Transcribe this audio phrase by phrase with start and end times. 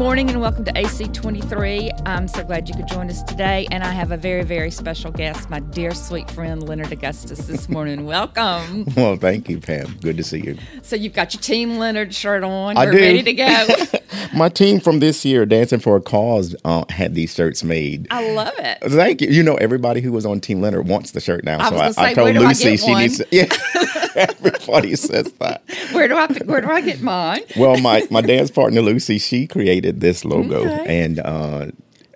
[0.00, 2.08] Good morning and welcome to AC23.
[2.08, 3.68] I'm so glad you could join us today.
[3.70, 7.68] And I have a very, very special guest, my dear sweet friend Leonard Augustus this
[7.68, 8.06] morning.
[8.06, 8.86] welcome.
[8.96, 9.98] Well, thank you, Pam.
[10.00, 10.56] Good to see you.
[10.80, 12.78] So you've got your Team Leonard shirt on.
[12.78, 12.98] I We're do.
[12.98, 13.66] ready to go.
[14.34, 18.06] My team from this year, Dancing for a Cause, uh, had these shirts made.
[18.10, 18.78] I love it.
[18.90, 19.28] Thank you.
[19.28, 21.60] You know, everybody who was on Team Leonard wants the shirt now.
[21.60, 23.18] I so I, say, I told I Lucy get she needs.
[23.18, 23.44] To, yeah,
[24.16, 25.62] everybody says that.
[25.92, 27.40] Where do I where do I get mine?
[27.56, 31.02] Well, my my dance partner Lucy, she created this logo, Okay.
[31.04, 31.66] and uh,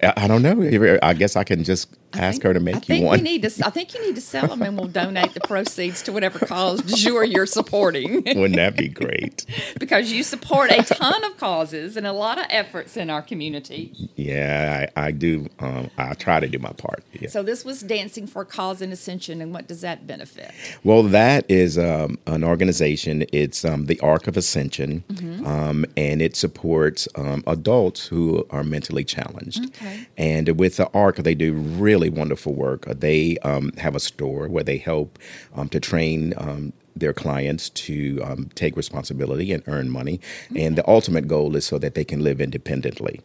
[0.03, 0.98] I, I don't know.
[1.03, 3.18] I guess I can just ask her to make I you think one.
[3.18, 3.66] we need to.
[3.66, 6.80] I think you need to sell them, and we'll donate the proceeds to whatever cause
[6.82, 8.14] du jour you're supporting.
[8.27, 9.46] Wouldn't that be great?
[9.80, 13.92] because you support a ton of causes and a lot of efforts in our community.
[14.16, 15.48] Yeah, I, I do.
[15.61, 17.02] Um, I try to do my part.
[17.12, 17.28] Yeah.
[17.28, 20.50] So this was Dancing for Cause and Ascension, and what does that benefit?
[20.83, 23.24] Well, that is um, an organization.
[23.33, 25.46] It's um, the Arc of Ascension, Mm-hmm.
[25.46, 29.64] um, and it supports um, adults who are mentally challenged.
[29.67, 30.06] Okay.
[30.17, 32.88] And with the Arc, they do really wonderful work.
[32.88, 35.19] Uh, They um, have a store where they help
[35.55, 36.34] um, to train.
[36.36, 40.20] Um, their clients to um, take responsibility and earn money.
[40.55, 43.20] And the ultimate goal is so that they can live independently.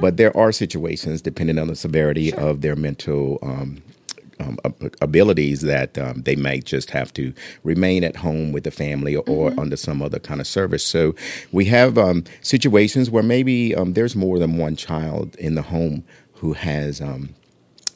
[0.00, 3.82] But there are situations, depending on the severity of their mental um,
[4.40, 4.58] um,
[5.02, 9.52] abilities that um, they might just have to remain at home with the family or
[9.60, 10.82] under some other kind of service.
[10.82, 11.14] So
[11.52, 16.04] we have um, situations where maybe um, there's more than one child in the home
[16.34, 17.00] who has.
[17.00, 17.34] Um,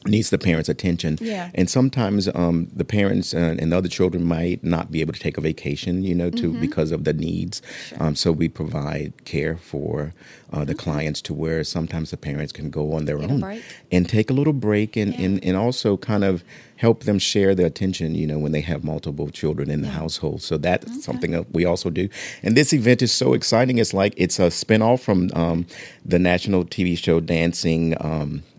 [0.05, 1.49] needs the parents' attention Yeah.
[1.53, 5.19] and sometimes um, the parents uh, and the other children might not be able to
[5.19, 7.61] take a vacation you know to because of the needs
[7.99, 10.13] um, so we provide care for
[10.53, 13.61] uh, the clients to where sometimes the parents can go on their Get own
[13.91, 15.21] and take a little break and, Yeah.
[15.25, 16.43] and, and also kind of
[16.77, 20.41] help them share their attention, you know, when they have multiple children in the household.
[20.41, 22.09] So that's something that we also do.
[22.43, 23.77] And this event is so exciting.
[23.77, 25.65] It's like it's a spinoff from um,
[26.05, 27.95] the national TV show Dancing.
[27.99, 28.54] Um, Dancing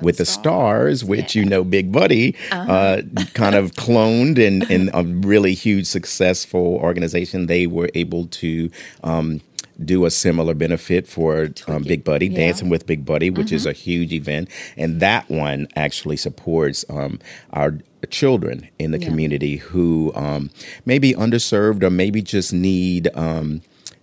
[0.00, 2.72] with the stars, which you know, Big Buddy Uh-huh.
[2.72, 3.02] uh,
[3.34, 7.46] kind of cloned and, and a really huge, successful organization.
[7.46, 8.70] They were able to
[9.04, 9.40] um,
[9.84, 11.82] do a similar benefit for um.
[11.82, 12.30] Big Buddy, Yeah.
[12.32, 12.36] Mm-hmm.
[12.46, 14.48] Dancing with Big Buddy, which is a huge event.
[14.76, 17.18] And that one actually supports um,
[17.52, 17.78] our
[18.10, 19.06] children in the Yeah.
[19.08, 20.50] community who um,
[20.84, 23.08] may be underserved or maybe just need.
[23.14, 23.62] Um,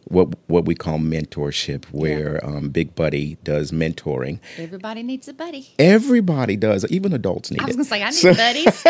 [0.09, 5.69] what what we call mentorship, where um, Big Buddy does mentoring, Everybody needs a buddy.
[5.79, 6.85] Everybody does.
[6.91, 8.83] Even adults need I was going to say, I need So- buddies.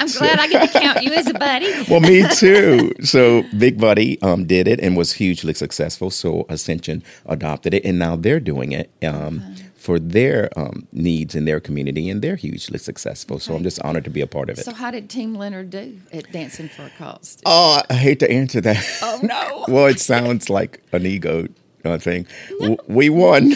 [0.00, 1.72] I'm glad I get to count you as a buddy.
[1.88, 2.92] well, me too.
[3.02, 6.10] So Big Buddy um, did it and was hugely successful.
[6.10, 9.42] So Ascension adopted it, and now they're doing it um,
[9.84, 13.38] for their um, needs in their community, and they're hugely successful.
[13.38, 14.64] So I'm just honored to be a part of it.
[14.64, 17.36] So, how did Team Leonard do at Dancing for a Cause?
[17.44, 18.82] oh, I hate to answer that.
[19.02, 19.66] Oh, no.
[19.68, 21.48] well, it sounds like an ego
[21.84, 22.26] uh, thing.
[22.60, 23.52] W- We won.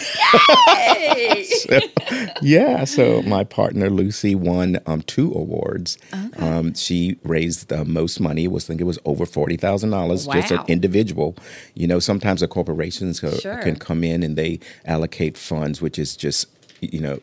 [0.66, 1.46] Hey!
[2.40, 5.98] Yeah, so my partner Lucy won um, two awards.
[6.38, 8.44] Um, she raised the most money.
[8.44, 10.26] It was I think it was over forty thousand dollars.
[10.26, 11.36] Just an individual.
[11.74, 13.58] You know, sometimes the corporations uh, Sure.
[13.58, 16.46] can come in and they allocate funds, which is just
[16.80, 17.18] you know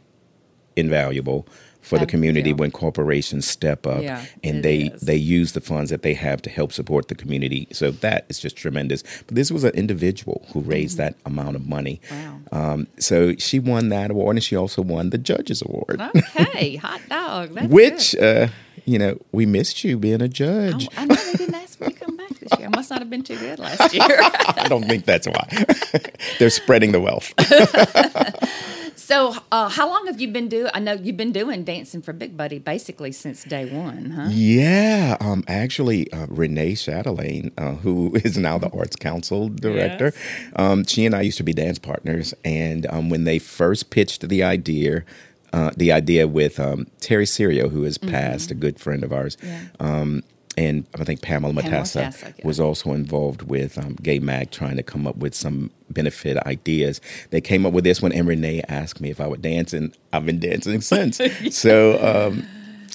[0.75, 1.47] invaluable
[1.85, 5.01] for the community when corporations step up Yeah, and they is.
[5.01, 7.67] they use the funds that they have to help support the community.
[7.71, 9.03] So that is just tremendous.
[9.27, 12.01] But this was an individual who raised that amount of money.
[12.11, 12.39] Wow.
[12.51, 17.01] Um, so she won that award, and she also won the Judges Award, Okay, hot
[17.09, 17.51] dog.
[17.69, 18.47] Which uh,
[18.85, 20.87] you know we missed you being a judge.
[20.97, 22.67] I, I know they didn't ask me to come back this year.
[22.67, 24.05] I must not have been too good last year.
[24.09, 25.65] I don't think that's why.
[26.39, 27.33] They're spreading the wealth.
[29.05, 30.71] So, uh, how long have you been doing?
[30.73, 34.29] I know you've been doing Dancing for Big Buddy basically since day one, huh?
[34.31, 40.11] Yeah, um, actually, uh, Renee Chatelain, uh, who is now the Arts Council director,
[40.55, 42.33] um, she and I used to be dance partners.
[42.43, 45.03] And um, when they first pitched the idea,
[45.53, 49.37] uh, the idea with um, Terry Serio, who has passed, a good friend of ours,
[49.43, 50.15] Yeah.
[50.57, 52.45] And I think Pamela Pamela Matassa yeah.
[52.45, 57.01] was also involved with um, Gay Mag trying to come up with some benefit ideas.
[57.29, 59.95] They came up with this one, and Renee asked me if I would dance, and
[60.13, 61.19] I've been dancing since.
[61.51, 62.47] So um,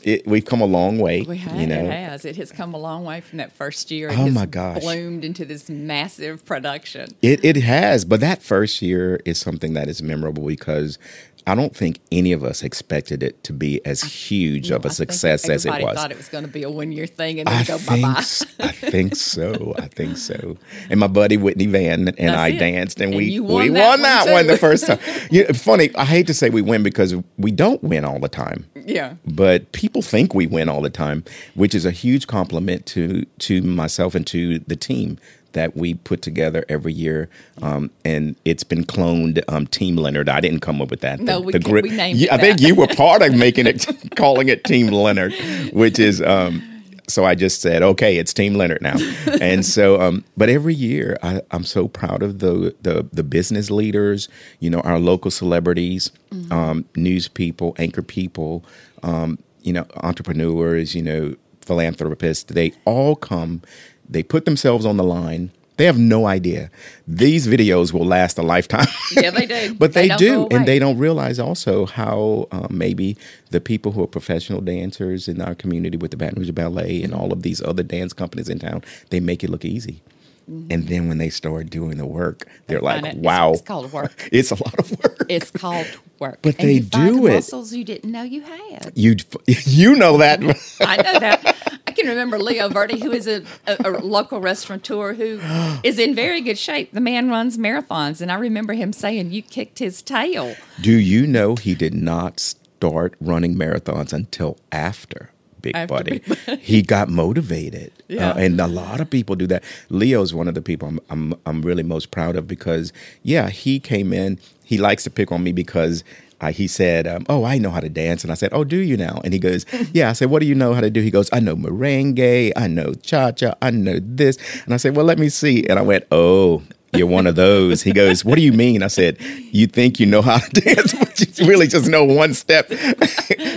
[0.03, 1.23] it, we've come a long way.
[1.23, 2.25] We have, you know, it has.
[2.25, 4.09] It has come a long way from that first year.
[4.09, 4.81] It Oh, has my gosh.
[4.81, 7.11] Bloomed into this massive production.
[7.23, 10.99] It it has, but that first year is something that is memorable because
[11.47, 14.91] I don't think any of us expected it to be as huge of I a
[14.91, 15.97] think success as it was.
[15.97, 18.13] thought it was going to be a one year thing and then I go bye
[18.23, 18.67] think bye.
[18.69, 19.75] I think so.
[19.79, 20.57] I think so.
[20.91, 22.59] And my buddy Whitney Van and That's I it.
[22.59, 24.99] danced, and, And we won we that won one, that one the first time.
[25.31, 25.91] You know, funny.
[25.97, 28.67] I hate to say we win because we don't win all the time.
[28.75, 29.15] Yeah.
[29.27, 33.63] but people think we win all the time, which is a huge compliment to to
[33.63, 35.19] myself and to the team
[35.53, 37.29] that we put together every year,
[37.63, 40.29] um, and it's been cloned um, Team Leonard.
[40.29, 41.21] I didn't come up with that.
[41.21, 42.39] No, we, we named yeah, it.
[42.39, 43.87] I think you were part of making it,
[44.17, 45.35] calling it Team Leonard,
[45.73, 46.21] which is.
[46.23, 46.67] Um,
[47.11, 48.97] so I just said, okay, it's Team Leonard now.
[49.41, 53.69] and so, um, but every year I, am so proud of the, the, the business
[53.69, 54.29] leaders,
[54.61, 56.53] you know, our local celebrities, mm-hmm.
[56.53, 58.65] um, news people, anchor people,
[59.03, 62.53] um, you know, entrepreneurs, you know, philanthropists.
[62.53, 63.63] They all come
[64.11, 65.51] they put themselves on the line.
[65.77, 66.71] They have no idea.
[67.09, 68.87] These videos will last a lifetime.
[69.13, 69.75] yeah, they do.
[69.79, 70.47] but they, they do.
[70.51, 73.17] And they don't realize also how uh, maybe
[73.51, 77.15] the people who are professional dancers in our community with the Baton Rouge Ballet and
[77.15, 80.03] all of these other dance companies in town, they make it look easy.
[80.51, 80.73] Mm-hmm.
[80.73, 83.17] And then when they start doing the work, they're like, it.
[83.19, 84.29] "Wow, it's, it's, called work.
[84.33, 85.27] it's a lot of work.
[85.29, 85.87] It's called
[86.19, 87.35] work." But and they do it.
[87.35, 88.91] Muscles you didn't know you had.
[88.97, 89.15] You
[89.47, 90.41] you know that.
[90.81, 91.81] I know that.
[91.87, 95.41] I can remember Leo Verdi, who is a, a, a local restaurateur who
[95.85, 96.91] is in very good shape.
[96.93, 101.29] The man runs marathons, and I remember him saying, "You kicked his tail." Do you
[101.29, 105.31] know he did not start running marathons until after?
[105.63, 106.21] Big Buddy.
[106.61, 108.31] He got motivated, Yeah.
[108.31, 109.63] uh, and a lot of people do that.
[109.89, 112.93] Leo's one of the people I'm, I'm I'm really most proud of because
[113.23, 114.39] yeah, he came in.
[114.65, 116.05] He likes to pick on me because.
[116.43, 118.79] I, he said, um, "Oh, I know how to dance," and I said, "Oh, do
[118.79, 121.03] you now?" And he goes, "Yeah." I said, "What do you know how to do?"
[121.03, 124.97] He goes, "I know merengue, I know cha cha, I know this." And I said,
[124.97, 126.63] "Well, let me see." And I went, "Oh,
[126.95, 129.19] you're one of those." He goes, "What do you mean?" I said,
[129.53, 132.73] "You think you know how to dance, but you really just know one step."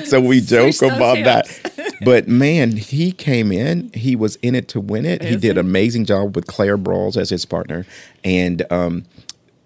[0.04, 1.48] so we joke Switch about that.
[2.06, 3.92] But man, he came in.
[3.94, 5.22] He was in it to win it.
[5.24, 7.86] he did an amazing job with Claire Brawls as his partner,
[8.24, 9.06] and um,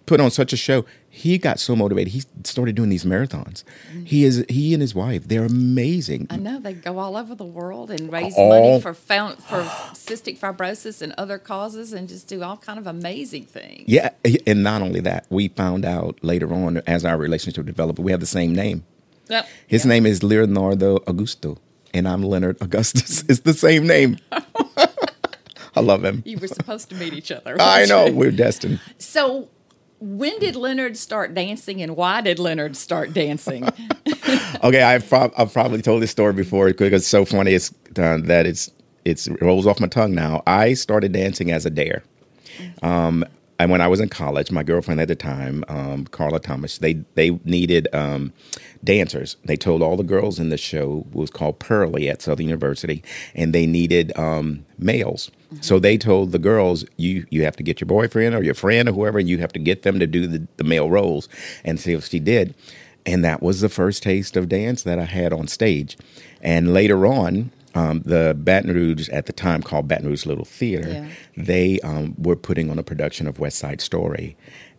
[0.06, 0.86] put on such a show.
[1.10, 2.14] He got so motivated.
[2.14, 3.64] He started doing these marathons.
[4.06, 5.28] He is he and his wife.
[5.28, 6.28] They're amazing.
[6.30, 9.64] I know they go all over the world and raise All- money for found, for
[9.94, 13.86] cystic fibrosis and other causes, and just do all kind of amazing things.
[13.88, 14.12] Yeah,
[14.46, 18.20] and not only that, we found out later on as our relationship developed, we have
[18.20, 18.84] the same name.
[19.30, 19.48] Yep.
[19.66, 19.90] His Yep.
[19.90, 21.58] name is Leonardo Augusto,
[21.98, 23.24] and I'm Leonard Augustus.
[23.30, 24.18] It's the same name.
[24.32, 26.24] I love him.
[26.26, 27.58] You were supposed to meet each other.
[27.60, 28.14] I know you?
[28.14, 28.80] we're destined.
[28.98, 29.50] So,
[30.00, 33.68] when did Leonard start dancing, and why did Leonard start dancing?
[34.64, 37.54] Okay, I've, prob- I've probably told this story before because it's so funny.
[37.54, 38.72] It's uh, that it's
[39.06, 40.44] it's it rolls off my tongue now.
[40.46, 42.04] I started dancing as a dare.
[42.82, 43.26] Um,
[43.60, 46.94] and when I was in college, my girlfriend at the time, um, Carla Thomas, they
[47.16, 48.34] they needed um,
[48.84, 49.38] dancers.
[49.46, 53.04] They told all the girls in the show was called Purlie at Southern University,
[53.36, 55.32] and they needed um, males.
[55.62, 58.90] So they told the girls, you you have to get your boyfriend or your friend
[58.90, 61.30] or whoever, and you have to get them to do the, the male roles.
[61.64, 62.54] And so she did,
[63.06, 65.98] and that was the first taste of dance that I had on stage.
[66.42, 70.90] And later on, um, the Baton Rouge at the time called Baton Rouge Little Theater,
[70.90, 71.10] Yeah.
[71.38, 74.36] they um, were putting on a production of West Side Story.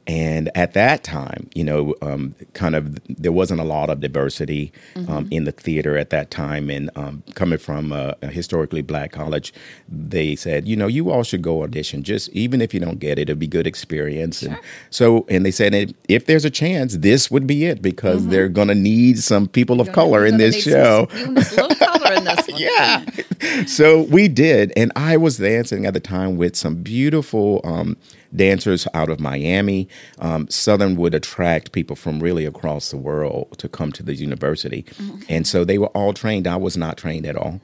[0.08, 4.72] And at that time, you know, um, kind of there wasn't a lot of diversity
[5.06, 6.70] um, in the theater at that time.
[6.70, 9.52] And um, coming from a, a historically black college,
[9.86, 12.02] they said, you know, you all should go audition.
[12.02, 14.42] Just even if you don't get it, it'll be good experience.
[14.42, 14.58] And
[14.88, 18.48] so, and they said, if- if there's a chance, this would be it because they're
[18.48, 21.06] going to need some people of color in this show.
[21.10, 23.64] Some, you need a little color in this yeah.
[23.66, 27.96] So we did, and I was dancing at the time with some beautiful um,
[28.34, 29.88] dancers out of Miami.
[30.18, 34.84] Um, Southern would attract people from really across the world to come to the university,
[35.28, 36.46] and so they were all trained.
[36.46, 37.60] I was not trained at all.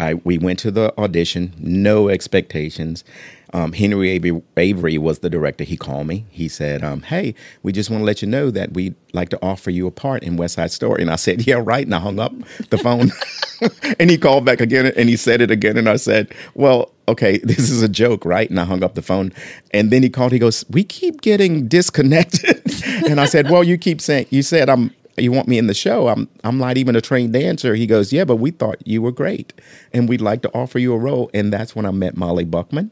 [0.00, 3.04] I we went to the audition, no expectations.
[3.54, 4.10] Um, Henry
[4.56, 5.62] Avery, was the director.
[5.62, 6.26] He called me.
[6.28, 9.38] He said, um, "Hey, we just want to let you know that we'd like to
[9.40, 12.00] offer you a part in West Side Story." And I said, "Yeah, right." And I
[12.00, 12.32] hung up
[12.70, 13.12] the phone.
[14.00, 15.76] and he called back again, and he said it again.
[15.76, 19.02] And I said, "Well, okay, this is a joke, right?" And I hung up the
[19.02, 19.32] phone.
[19.70, 20.32] And then he called.
[20.32, 22.60] He goes, "We keep getting disconnected."
[23.08, 25.74] and I said, "Well, you keep saying you said I'm." You want me in the
[25.74, 26.08] show?
[26.08, 27.74] I'm I'm not even a trained dancer.
[27.74, 29.52] He goes, yeah, but we thought you were great,
[29.92, 31.30] and we'd like to offer you a role.
[31.32, 32.90] And that's when I met Molly Buckman,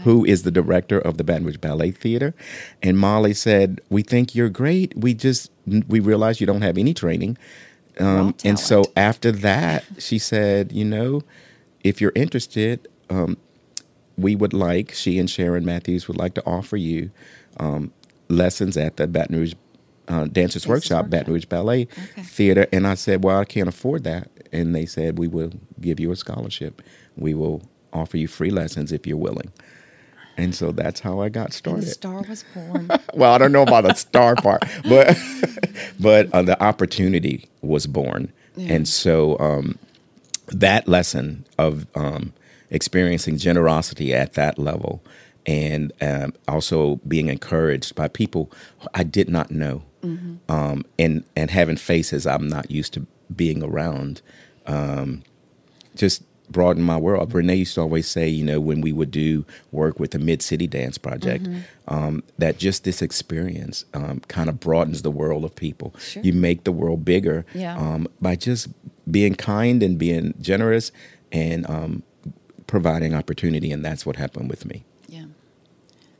[0.00, 2.34] who is the director of the Baton Rouge Ballet Theater.
[2.82, 4.96] And Molly said, we think you're great.
[4.96, 5.50] We just
[5.88, 7.38] we realize you don't have any training.
[8.00, 11.22] Um, and so after that, she said, you know,
[11.84, 13.36] if you're interested, um,
[14.16, 17.10] we would like she and Sharon Matthews would like to offer you
[17.58, 17.92] um,
[18.28, 19.54] lessons at the Baton Rouge
[20.12, 21.08] uh, Dancers Workshop.
[21.10, 22.22] Baton Rouge Ballet Okay.
[22.22, 25.98] Theater, and I said, "Well, I can't afford that," and they said, "We will give
[26.00, 26.82] you a scholarship.
[27.16, 29.52] We will offer you free lessons if you're willing."
[30.38, 31.82] And so that's how I got And started.
[31.84, 32.90] the star was born.
[33.14, 35.16] well, I don't know about the star part, but
[36.00, 39.78] but uh, the opportunity was born, and so um,
[40.48, 42.32] that lesson of um,
[42.70, 45.02] experiencing generosity at that level
[45.44, 48.50] and um, also being encouraged by people
[48.94, 54.20] I did not know, um, and and having faces I'm not used to being around,
[54.66, 55.22] um,
[55.94, 57.32] just broadened my world.
[57.32, 60.42] Renee used to always say, you know, when we would do work with the Mid
[60.42, 61.48] City Dance Project,
[61.88, 65.94] um, that just this experience um, kind of broadens the world of people.
[65.98, 66.22] Sure.
[66.22, 67.78] You make the world bigger Yeah.
[67.78, 68.68] um, by just
[69.10, 70.92] being kind and being generous
[71.30, 72.02] and um,
[72.66, 74.84] providing opportunity, and that's what happened with me.
[75.08, 75.24] Yeah.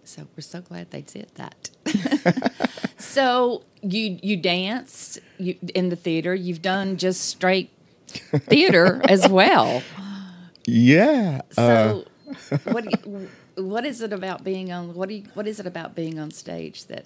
[0.05, 1.71] So we're so glad they did that.
[2.99, 6.35] so you you danced you, in the theater.
[6.35, 7.71] You've done just straight
[8.09, 9.83] theater as well.
[10.67, 11.41] Yeah.
[11.57, 12.05] Uh, So
[12.65, 15.95] what you, what is it about being on what do you, what is it about
[15.95, 17.05] being on stage that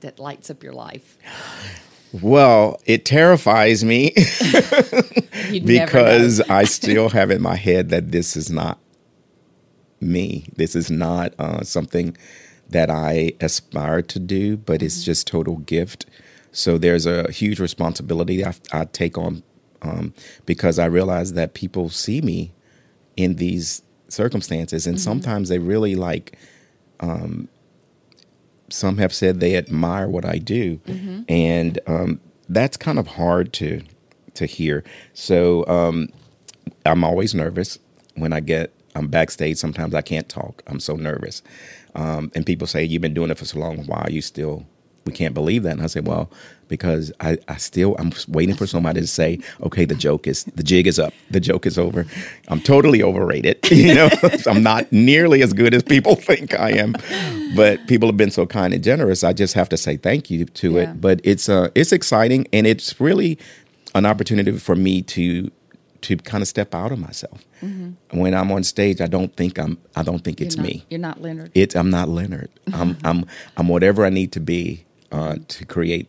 [0.00, 1.16] that lights up your life?
[2.22, 4.12] well, it terrifies me
[5.64, 6.40] because.
[6.48, 8.78] I still have in my head that this is not
[10.00, 10.46] me.
[10.56, 12.16] This is not uh, something
[12.70, 16.06] that I aspire to do, but it's just total gift.
[16.52, 19.42] So there's a huge responsibility I, I take on
[19.82, 20.14] um,
[20.46, 22.52] because I realize that people see me
[23.16, 26.38] in these circumstances, and sometimes they really like.
[27.00, 27.48] Um,
[28.68, 30.80] some have said they admire what I do,
[31.28, 33.82] and um, that's kind of hard to
[34.34, 34.82] to hear.
[35.14, 36.08] So um,
[36.84, 37.78] I'm always nervous
[38.16, 39.58] when I get I'm backstage.
[39.58, 40.62] Sometimes I can't talk.
[40.66, 41.42] I'm so nervous.
[41.96, 43.84] Um, and people say, "You've been doing it for so long.
[43.86, 44.64] Why are you still?"
[45.04, 45.72] We can't believe that.
[45.72, 46.30] And I say, "Well,
[46.68, 50.64] because I, I still I'm waiting for somebody to say, okay, the joke is the
[50.64, 52.06] jig is up, the joke is over.
[52.48, 53.58] I'm totally overrated.
[53.70, 54.08] You know,
[54.48, 56.96] I'm not nearly as good as people think I am.
[57.54, 59.22] But people have been so kind and generous.
[59.22, 60.90] I just have to say thank you to Yeah.
[60.90, 61.00] it.
[61.00, 63.38] But it's uh it's exciting and it's really
[63.94, 65.50] an opportunity for me to
[66.02, 67.44] to kind of step out of myself.
[68.10, 70.84] When I'm on stage, I don't think I'm I don't think it's you're not, me.
[70.90, 71.50] You're not Leonard.
[71.54, 72.50] It's I'm not Leonard.
[72.72, 73.24] I'm I'm
[73.56, 76.08] I'm whatever I need to be uh, to create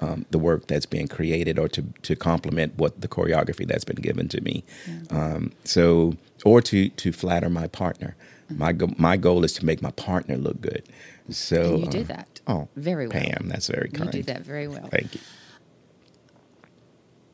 [0.00, 3.96] um, the work that's being created or to to complement what the choreography that's been
[4.02, 4.64] given to me.
[5.10, 6.14] Um, so
[6.44, 8.16] or to to flatter my partner.
[8.50, 10.82] My go- my goal is to make my partner look good.
[11.30, 12.40] So and you do uh, that.
[12.46, 13.18] Oh, very well.
[13.18, 14.12] Pam, that's very kind.
[14.14, 14.86] You do that very well.
[14.90, 15.20] Thank you.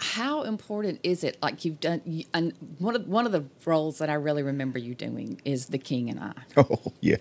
[0.00, 1.36] How important is it?
[1.42, 4.94] Like you've done, and one of one of the roles that I really remember you
[4.94, 6.32] doing is the King and I.
[6.56, 7.16] Oh yeah.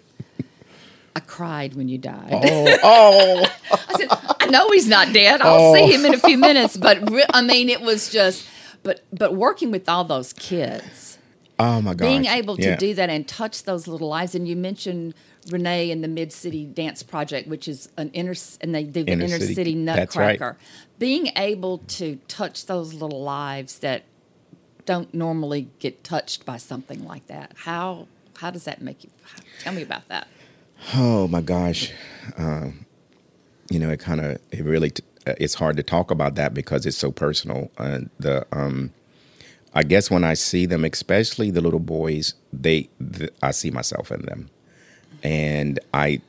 [1.15, 2.29] I cried when you died.
[2.31, 3.45] Oh oh.
[3.71, 4.07] I said,
[4.39, 5.41] I know he's not dead.
[5.41, 5.73] I'll oh.
[5.75, 6.77] see him in a few minutes.
[6.77, 8.47] But re- I mean, it was just,
[8.83, 11.18] but but working with all those kids,
[11.59, 12.05] Oh my God.
[12.05, 14.33] being able to do that and touch those little lives.
[14.33, 15.13] And you mentioned
[15.51, 19.11] Renee and the Mid City Dance Project, which is an inner and they do the
[19.11, 20.39] Inner inner city- city, that's right.
[20.39, 20.57] Nutcracker.
[20.97, 24.03] Being able to touch those little lives that
[24.85, 27.53] don't normally get touched by something like that.
[27.57, 29.09] How how does that make you?
[29.59, 30.27] Tell me about that.
[30.95, 31.91] Oh my gosh,
[32.37, 32.85] um,
[33.69, 36.53] you know, it kind of it really t- uh, it's hard to talk about that
[36.53, 37.69] because it's so personal.
[37.77, 38.93] And the um,
[39.73, 44.11] I guess when I see them, especially the little boys, they th- I see myself
[44.11, 44.49] in them,
[45.23, 46.21] and I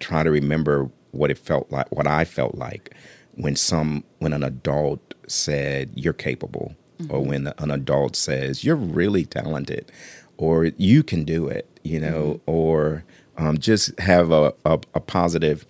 [0.00, 2.94] try to remember what it felt like, what I felt like
[3.36, 6.74] when some when an adult said you're capable,
[7.08, 9.90] or when an adult says you're really talented,
[10.36, 13.04] or you can do it, you know, or
[13.36, 15.64] um, just have a, a, a positive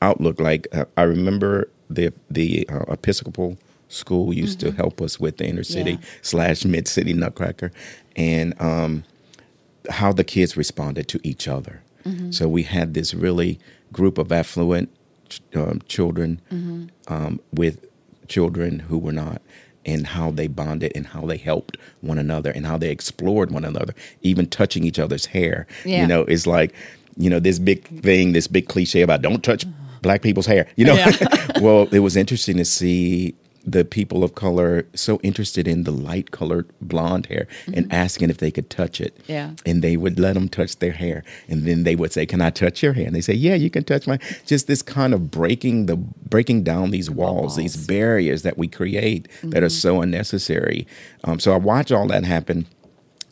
[0.00, 0.40] outlook.
[0.40, 3.58] Like uh, I remember the the uh, Episcopal
[3.90, 5.98] school used to help us with the inner city Yeah.
[6.22, 7.72] slash mid city Nutcracker,
[8.16, 9.04] and um,
[9.88, 11.82] how the kids responded to each other.
[12.30, 13.60] So we had this really
[13.92, 14.88] group of affluent
[15.28, 16.40] ch- um, children
[17.08, 17.84] um, with
[18.26, 19.42] children who were not,
[19.84, 23.64] and how they bonded and how they helped one another and how they explored one
[23.66, 25.66] another, even touching each other's hair.
[25.84, 26.00] Yeah.
[26.02, 26.74] You know, it's like,
[27.16, 29.64] you know, this big thing, this big cliche about don't touch
[30.02, 30.66] black people's hair.
[30.76, 31.06] You know,
[31.60, 33.34] well, it was interesting to see
[33.70, 38.38] the people of color so interested in the light colored blonde hair and asking if
[38.38, 39.16] they could touch it.
[39.26, 39.52] Yeah.
[39.64, 41.24] And they would let them touch their hair.
[41.48, 43.06] And then they would say, Can I touch your hair?
[43.06, 46.64] And they say, Yeah, you can touch my just this kind of breaking the breaking
[46.64, 50.86] down these walls, these barriers that we create that are so unnecessary.
[51.24, 52.66] Um, so I watch all that happen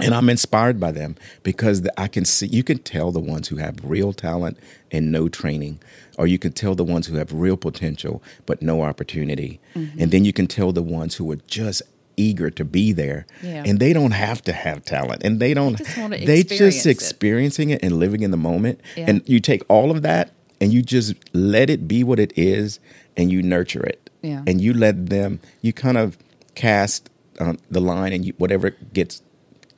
[0.01, 3.57] and I'm inspired by them because I can see you can tell the ones who
[3.57, 4.59] have real talent
[4.91, 5.81] and no training,
[6.17, 10.01] or you can tell the ones who have real potential but no opportunity, Mm-hmm.
[10.01, 11.83] and then you can tell the ones who are just
[12.17, 13.63] eager to be there, Yeah.
[13.67, 15.77] and they don't have to have talent, and they don't.
[15.79, 16.91] just they just it.
[16.91, 19.05] experiencing it and living in the moment, Yeah.
[19.09, 22.81] and you take all of that and you just let it be what it is,
[23.17, 24.43] and you nurture it, Yeah.
[24.49, 25.39] and you let them.
[25.63, 26.19] You kind of
[26.57, 29.23] cast um, the line, and you, whatever gets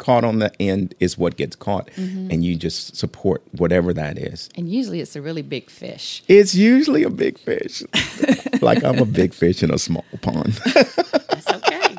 [0.00, 2.30] caught on the end is what gets caught, Mm-hmm.
[2.32, 4.48] and you just support whatever that is.
[4.56, 6.22] And usually it's a really big fish.
[6.26, 7.84] It's usually a big fish,
[8.60, 10.54] like I'm a big fish in a small pond.
[10.74, 11.94] That's okay.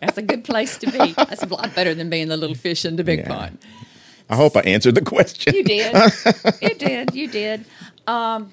[0.00, 1.12] That's a good place to be.
[1.12, 3.28] That's a lot better than being the little fish in the big Yeah.
[3.28, 3.58] pond.
[4.30, 5.54] I hope I answered the question.
[5.54, 5.92] You did.
[6.62, 7.14] you did.
[7.14, 7.64] You did.
[8.06, 8.52] Um,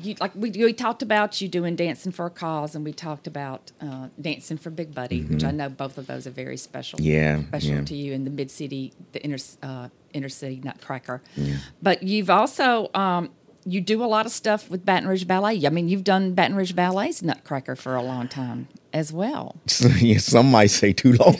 [0.00, 3.26] you like we, we talked about you doing dancing for a cause, and we talked
[3.26, 6.98] about uh, dancing for Big Buddy, which I know both of those are very special.
[6.98, 7.08] Mm-hmm.
[7.08, 7.84] Yeah, special yeah.
[7.84, 11.22] to you in the mid city, the inner uh, inner city Nutcracker.
[11.36, 11.56] yeah.
[11.82, 13.30] But you've also um,
[13.64, 15.66] you do a lot of stuff with Baton Rouge Ballet.
[15.66, 19.56] I mean, you've done Baton Rouge Ballet's Nutcracker for a long time as well.
[19.98, 21.36] yeah, some might say too long.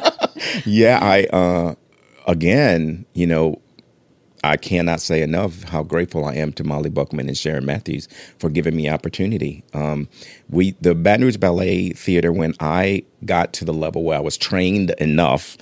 [0.64, 1.74] yeah, I uh
[2.26, 3.60] again, you know,
[4.44, 8.48] I cannot say enough how grateful I am to Molly Buckman and Sharon Matthews for
[8.50, 9.64] giving me opportunity.
[9.74, 10.08] Um,
[10.48, 14.36] we the Baton Rouge Ballet Theater when I got to the level where I was
[14.36, 15.56] trained enough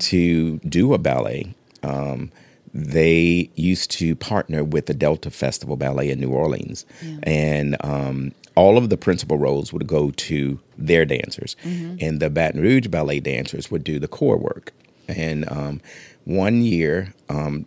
[0.00, 1.54] to do a ballet.
[1.82, 2.32] Um,
[2.74, 6.84] they used to partner with the Delta Festival Ballet in New Orleans,
[7.22, 12.60] and um, all of the principal roles would go to their dancers, and the Baton
[12.60, 14.72] Rouge Ballet dancers would do the core work.
[15.08, 15.80] And um,
[16.24, 17.64] one year, um,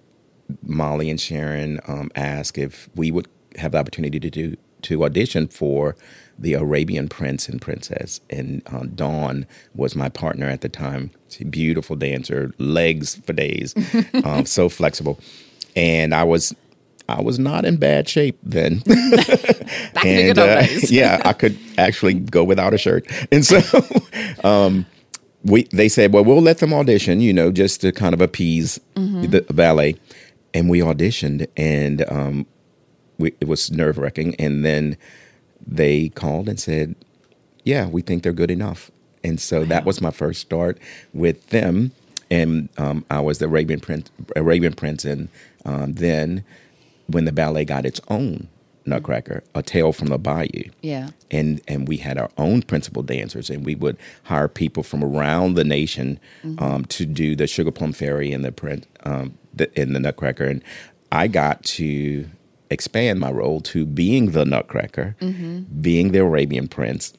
[0.64, 3.28] Molly and Sharon um, asked if we would
[3.58, 5.96] have the opportunity to do to audition for
[6.38, 11.12] the Arabian Prince and Princess, and uh, Dawn was my partner at the time.
[11.30, 13.76] She's a beautiful dancer, legs for days,
[14.24, 15.20] um, so flexible,
[15.76, 16.56] and I was.
[17.08, 18.80] I was not in bad shape then.
[18.86, 23.08] Back in the and uh, yeah, I could actually go without a shirt.
[23.32, 23.62] And so
[24.44, 24.86] um,
[25.44, 28.80] we they said, well, we'll let them audition, you know, just to kind of appease
[28.94, 29.96] the ballet.
[30.54, 32.46] And we auditioned, and um,
[33.18, 34.36] we, it was nerve wracking.
[34.36, 34.98] And then
[35.66, 36.96] they called and said,
[37.64, 38.90] yeah, we think they're good enough.
[39.24, 40.80] And so that was my first start
[41.14, 41.92] with them.
[42.32, 45.30] And um, I was the Arabian Prince, Arabian Prince, and
[45.66, 46.44] um, then
[47.08, 48.48] when the ballet got its own
[48.90, 51.10] Nutcracker, A Tale from the Bayou, Yeah.
[51.32, 55.54] and and we had our own principal dancers, and we would hire people from around
[55.56, 56.20] the nation
[56.58, 60.46] um, to do the Sugar Plum Fairy and the print um, the, in the Nutcracker,
[60.46, 60.64] and
[61.12, 62.28] I got to
[62.70, 65.16] expand my role to being the Nutcracker,
[65.82, 67.14] being the Arabian Prince,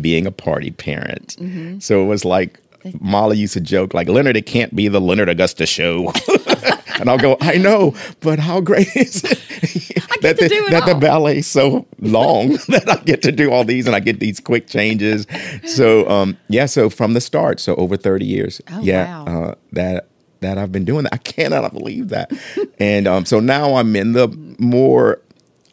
[0.00, 1.36] being a party parent.
[1.82, 2.60] So it was like.
[3.00, 6.12] Molly used to joke like Leonard, it can't be the Leonard Augustus show,
[7.00, 10.70] and I'll go, I know, but how great is it that, to the, do it
[10.70, 11.00] that the all.
[11.00, 14.66] ballet's so long that I get to do all these and I get these quick
[14.68, 15.26] changes.
[15.66, 19.42] So um, yeah, so from the start, so over thirty years, Oh, yeah, wow.
[19.50, 20.08] uh, that
[20.40, 21.14] that I've been doing that.
[21.14, 22.30] I cannot believe that.
[22.78, 25.20] and um, so now I'm in the more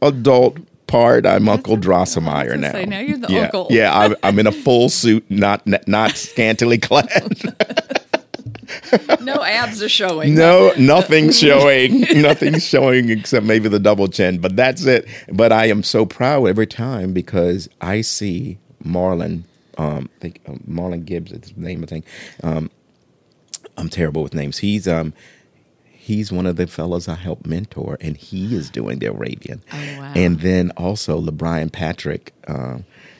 [0.01, 0.57] adult
[0.93, 1.25] part.
[1.25, 2.71] I'm Uncle Drosselmeyer now.
[2.71, 3.67] say, now you're the yeah, uncle.
[3.71, 7.37] Yeah, I'm, I'm in a full suit, not not scantily clad.
[9.21, 10.33] No abs are showing.
[10.35, 12.01] No, nothing's showing.
[12.21, 15.07] nothing's showing except maybe the double chin, but that's it.
[15.31, 19.43] But I am so proud every time because I see Marlon.
[19.77, 21.83] Um, I think um, Marlon Gibbs is the name.
[21.83, 22.05] I think.
[22.41, 22.71] Um,
[23.77, 24.59] I'm terrible with names.
[24.59, 25.13] He's um,
[26.03, 29.61] he's one of the fellows I helped mentor, and he is doing the Arabian.
[29.71, 30.13] Oh, wow.
[30.15, 32.79] And then also LeBrian Patrick, uh,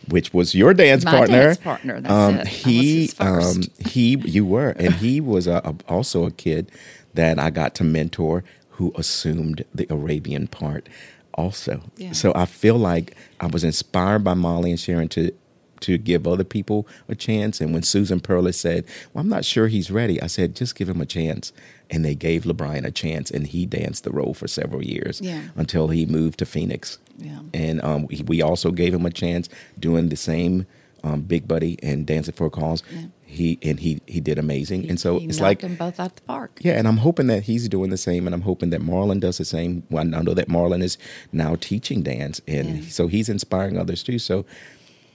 [0.10, 1.43] which was your dance My partner.
[1.43, 2.48] dance partner, that's um, it.
[2.48, 6.72] He, um, he, you were, and he was a, a- also a kid
[7.13, 10.89] that I got to mentor who assumed the Arabian part
[11.36, 11.82] also.
[11.96, 12.12] Yeah.
[12.12, 15.32] So I feel like I was inspired by Molly and Sharon to
[15.82, 17.60] to give other people a chance.
[17.60, 20.88] And when Susan Perlis said, "Well, I'm not sure he's ready," I said, "Just give
[20.89, 21.52] him a chance."
[21.93, 25.41] And they gave LeBrian a chance, and he danced the role for several years Yeah.
[25.56, 26.97] until he moved to Phoenix.
[27.19, 27.39] Yeah.
[27.53, 29.47] And um, we- we also gave him a chance
[29.79, 30.65] doing the same
[31.06, 32.82] um, Big Buddy and Dancing for a Cause.
[32.91, 33.08] Yeah.
[33.25, 34.89] He and he he did amazing.
[34.89, 36.51] and so He it's like them both out the park.
[36.63, 39.38] yeah, and I'm hoping that he's doing the same, and I'm hoping that Marlon does
[39.38, 39.84] the same.
[39.89, 40.97] Well, I know that Marlon is
[41.32, 44.17] now teaching dance, and so he's inspiring others too.
[44.19, 44.45] So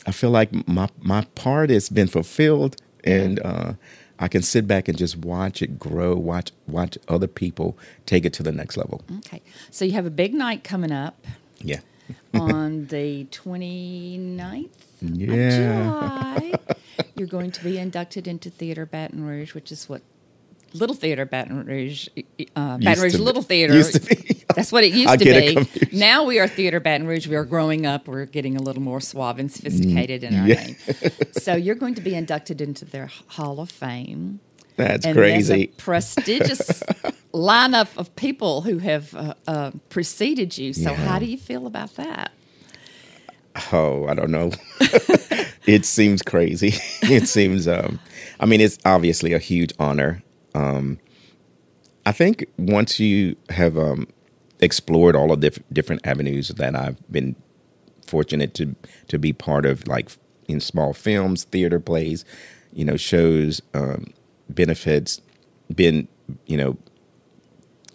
[0.07, 3.73] I feel like my my part has been fulfilled, and uh,
[4.19, 7.77] I can sit back and just watch it grow, watch watch other people
[8.07, 9.03] take it to the next level.
[9.19, 9.43] Okay.
[9.71, 11.25] So you have a big night coming up
[11.61, 11.81] Yeah,
[12.35, 14.69] on the 29th
[15.03, 15.35] Yeah.
[16.37, 16.55] of July.
[17.17, 20.03] You're going to be inducted into Theater Baton Rouge, which is what
[20.75, 22.09] Little Theater Baton Rouge,
[22.57, 23.73] uh, Baton Rouge to be- Little Theater.
[24.59, 24.95] Used to be.
[24.95, 25.97] That's what it used to be.
[25.99, 27.27] Now we are Theater Baton Rouge.
[27.27, 28.09] We are growing up.
[28.09, 30.65] We're getting a little more suave and sophisticated in our Mm, yeah.
[30.65, 31.13] name.
[31.33, 34.41] So you're going to be inducted into their Hall of Fame.
[34.77, 35.69] that's and crazy.
[35.77, 36.83] prestigious
[37.35, 40.73] lineup of people who have uh, uh, preceded you.
[40.73, 40.95] So, Yeah.
[40.97, 42.33] how do you feel about that?
[43.73, 44.53] Oh, I don't know.
[45.67, 46.69] it seems crazy.
[47.03, 47.67] it seems.
[47.67, 47.99] Um,
[48.39, 50.23] I mean, it's obviously a huge honor.
[50.55, 50.99] Um,
[52.07, 54.07] I think once you have um,
[54.61, 57.37] explored all of the diff- different avenues that I've been
[58.07, 58.75] fortunate to
[59.09, 60.11] to be part of, like
[60.47, 62.25] in small films, theater plays,
[62.73, 64.13] you know, shows, um,
[64.49, 65.21] benefits,
[65.75, 66.09] been
[66.47, 66.77] you know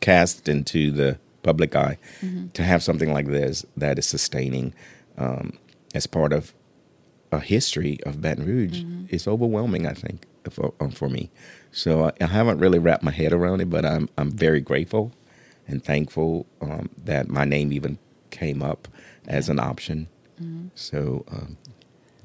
[0.01, 2.47] cast into the public eye, mm-hmm.
[2.49, 4.73] to have something like this that is sustaining
[5.17, 5.57] um,
[5.93, 6.53] as part of
[7.31, 9.05] a history of Baton Rouge mm-hmm.
[9.09, 9.87] is overwhelming.
[9.87, 11.31] I think for, um, for me.
[11.71, 15.11] So I, I, haven't really wrapped my head around it, but I'm I'm very grateful
[15.67, 17.97] and thankful um, that my name even
[18.31, 18.87] came up
[19.27, 20.07] as an option.
[20.41, 20.67] Mm-hmm.
[20.75, 21.57] So um,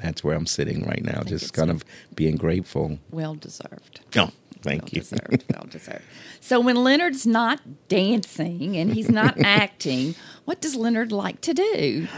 [0.00, 2.98] that's where I'm sitting right now, just kind of being grateful.
[3.10, 4.00] Well deserved.
[4.16, 4.30] Oh,
[4.62, 5.00] thank well you.
[5.00, 6.02] Deserved, well deserved.
[6.40, 12.08] So when Leonard's not dancing and he's not acting, what does Leonard like to do?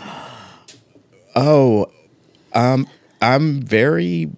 [1.34, 1.90] Oh,
[2.54, 2.86] um,
[3.20, 4.30] I'm very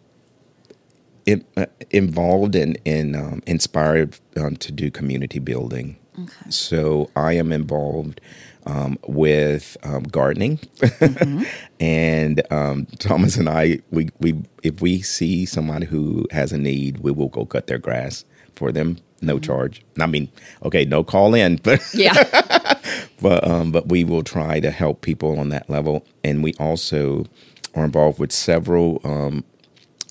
[1.27, 5.97] in, uh, involved and in, in um, inspired um, to do community building.
[6.23, 6.51] Okay.
[6.51, 8.21] So I am involved
[8.67, 11.43] um, with um, gardening, mm-hmm.
[11.81, 16.99] and um, Thomas and I, we, we if we see somebody who has a need,
[16.99, 19.43] we will go cut their grass for them, no mm-hmm.
[19.43, 19.85] charge.
[19.99, 20.29] I mean,
[20.65, 22.79] okay, no call in, but yeah,
[23.21, 27.27] but um, but we will try to help people on that level, and we also
[27.75, 29.45] are involved with several um,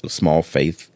[0.07, 0.91] small faith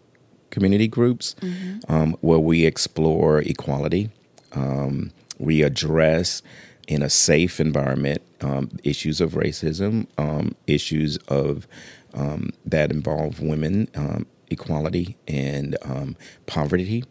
[0.49, 1.80] community groups mm-hmm.
[1.93, 4.10] um, where we explore equality.
[4.56, 6.41] Um, we address
[6.88, 11.68] in a safe environment um, issues of racism, um, issues of
[12.13, 15.76] um, that involve women um, equality and
[16.46, 17.04] poverty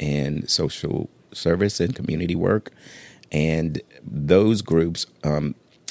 [0.00, 2.72] and social service and community work.
[3.32, 5.06] And those groups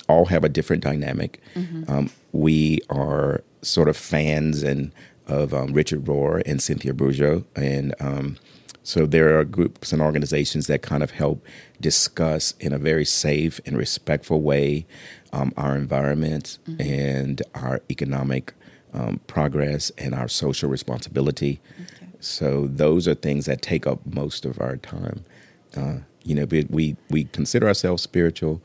[0.10, 1.42] all have a different dynamic.
[1.56, 2.08] Mm-hmm.
[2.34, 4.92] we are sort of fans and
[5.28, 7.46] of um, Richard Rohr and Cynthia Bourgeault.
[7.56, 8.38] And um,
[8.84, 11.43] so there are groups and organizations that kind of help
[11.80, 14.86] discuss in a very safe and respectful way
[15.32, 16.82] um, our environment mm-hmm.
[16.82, 18.54] and our economic
[18.93, 21.60] um, progress and our social responsibility.
[21.82, 22.08] Okay.
[22.19, 25.26] So those are things that take up most of our time.
[25.76, 28.62] Uh, you know, we we consider ourselves spiritual.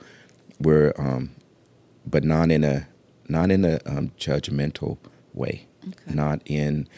[0.61, 1.31] We're um,
[2.07, 2.87] but not in a
[3.29, 4.99] not in a um, judgmental
[5.33, 6.15] way okay.
[6.15, 6.89] not in.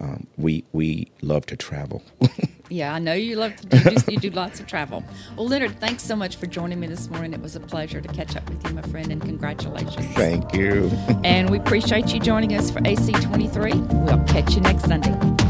[0.00, 2.02] Um, we we love to travel.
[2.70, 5.04] yeah, I know you love to do, you do lots of travel.
[5.36, 7.32] Well, Leonard, thanks so much for joining me this morning.
[7.34, 10.06] It was a pleasure to catch up with you, my friend, and congratulations.
[10.14, 10.90] Thank you.
[11.24, 14.04] and we appreciate you joining us for AC23.
[14.04, 15.49] We'll catch you next Sunday.